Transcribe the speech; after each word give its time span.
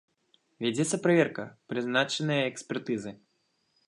Вядзецца 0.65 0.99
праверка, 1.03 1.45
прызначаныя 1.73 2.47
экспертызы. 2.51 3.13